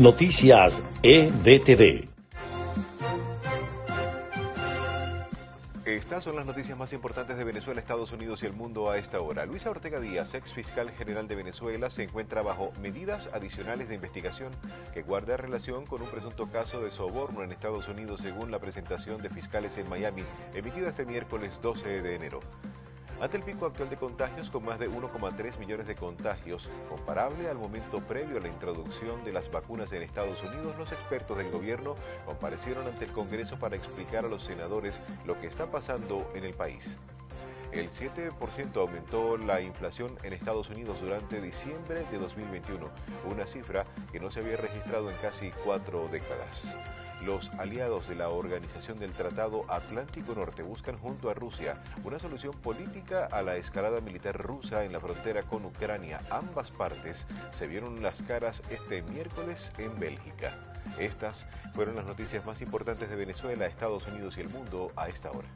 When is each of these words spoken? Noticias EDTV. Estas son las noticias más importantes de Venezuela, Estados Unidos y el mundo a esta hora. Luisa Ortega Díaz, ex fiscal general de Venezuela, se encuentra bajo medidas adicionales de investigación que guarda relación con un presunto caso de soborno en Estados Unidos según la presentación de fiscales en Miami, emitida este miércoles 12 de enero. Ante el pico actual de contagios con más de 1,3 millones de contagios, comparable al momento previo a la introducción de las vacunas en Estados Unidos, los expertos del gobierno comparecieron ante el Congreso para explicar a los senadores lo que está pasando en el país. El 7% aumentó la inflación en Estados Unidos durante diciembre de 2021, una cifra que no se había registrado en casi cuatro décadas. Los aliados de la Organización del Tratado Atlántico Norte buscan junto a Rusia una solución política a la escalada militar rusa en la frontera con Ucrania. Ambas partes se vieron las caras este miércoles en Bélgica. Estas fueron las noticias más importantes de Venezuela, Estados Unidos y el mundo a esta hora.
Noticias 0.00 0.72
EDTV. 1.02 2.08
Estas 5.84 6.24
son 6.24 6.36
las 6.36 6.46
noticias 6.46 6.78
más 6.78 6.94
importantes 6.94 7.36
de 7.36 7.44
Venezuela, 7.44 7.80
Estados 7.80 8.10
Unidos 8.10 8.42
y 8.42 8.46
el 8.46 8.54
mundo 8.54 8.90
a 8.90 8.96
esta 8.96 9.20
hora. 9.20 9.44
Luisa 9.44 9.68
Ortega 9.68 10.00
Díaz, 10.00 10.32
ex 10.32 10.54
fiscal 10.54 10.90
general 10.92 11.28
de 11.28 11.34
Venezuela, 11.34 11.90
se 11.90 12.04
encuentra 12.04 12.40
bajo 12.40 12.72
medidas 12.80 13.28
adicionales 13.34 13.90
de 13.90 13.96
investigación 13.96 14.52
que 14.94 15.02
guarda 15.02 15.36
relación 15.36 15.84
con 15.84 16.00
un 16.00 16.08
presunto 16.08 16.46
caso 16.46 16.80
de 16.80 16.90
soborno 16.90 17.42
en 17.42 17.52
Estados 17.52 17.86
Unidos 17.88 18.22
según 18.22 18.50
la 18.50 18.58
presentación 18.58 19.20
de 19.20 19.28
fiscales 19.28 19.76
en 19.76 19.86
Miami, 19.90 20.22
emitida 20.54 20.88
este 20.88 21.04
miércoles 21.04 21.60
12 21.60 22.00
de 22.00 22.14
enero. 22.14 22.40
Ante 23.20 23.36
el 23.36 23.42
pico 23.42 23.66
actual 23.66 23.90
de 23.90 23.98
contagios 23.98 24.48
con 24.48 24.64
más 24.64 24.78
de 24.78 24.90
1,3 24.90 25.58
millones 25.58 25.86
de 25.86 25.94
contagios, 25.94 26.70
comparable 26.88 27.50
al 27.50 27.58
momento 27.58 27.98
previo 27.98 28.38
a 28.38 28.40
la 28.40 28.48
introducción 28.48 29.22
de 29.24 29.32
las 29.32 29.50
vacunas 29.50 29.92
en 29.92 30.02
Estados 30.02 30.42
Unidos, 30.42 30.74
los 30.78 30.90
expertos 30.90 31.36
del 31.36 31.50
gobierno 31.50 31.96
comparecieron 32.24 32.86
ante 32.86 33.04
el 33.04 33.12
Congreso 33.12 33.58
para 33.58 33.76
explicar 33.76 34.24
a 34.24 34.28
los 34.28 34.42
senadores 34.42 35.00
lo 35.26 35.38
que 35.38 35.48
está 35.48 35.70
pasando 35.70 36.32
en 36.34 36.44
el 36.44 36.54
país. 36.54 36.96
El 37.72 37.90
7% 37.90 38.76
aumentó 38.76 39.36
la 39.36 39.60
inflación 39.60 40.16
en 40.22 40.32
Estados 40.32 40.70
Unidos 40.70 41.00
durante 41.02 41.42
diciembre 41.42 42.06
de 42.10 42.18
2021, 42.18 42.88
una 43.30 43.46
cifra 43.46 43.84
que 44.10 44.18
no 44.18 44.30
se 44.30 44.40
había 44.40 44.56
registrado 44.56 45.10
en 45.10 45.16
casi 45.18 45.50
cuatro 45.62 46.08
décadas. 46.10 46.74
Los 47.24 47.50
aliados 47.58 48.08
de 48.08 48.14
la 48.14 48.30
Organización 48.30 48.98
del 48.98 49.12
Tratado 49.12 49.64
Atlántico 49.68 50.34
Norte 50.34 50.62
buscan 50.62 50.96
junto 50.96 51.28
a 51.28 51.34
Rusia 51.34 51.76
una 52.02 52.18
solución 52.18 52.54
política 52.54 53.28
a 53.30 53.42
la 53.42 53.56
escalada 53.56 54.00
militar 54.00 54.38
rusa 54.38 54.84
en 54.84 54.92
la 54.92 55.00
frontera 55.00 55.42
con 55.42 55.66
Ucrania. 55.66 56.22
Ambas 56.30 56.70
partes 56.70 57.26
se 57.50 57.66
vieron 57.66 58.02
las 58.02 58.22
caras 58.22 58.62
este 58.70 59.02
miércoles 59.02 59.70
en 59.76 59.94
Bélgica. 59.96 60.54
Estas 60.98 61.46
fueron 61.74 61.96
las 61.96 62.06
noticias 62.06 62.46
más 62.46 62.62
importantes 62.62 63.10
de 63.10 63.16
Venezuela, 63.16 63.66
Estados 63.66 64.06
Unidos 64.06 64.38
y 64.38 64.40
el 64.40 64.48
mundo 64.48 64.90
a 64.96 65.08
esta 65.08 65.30
hora. 65.30 65.48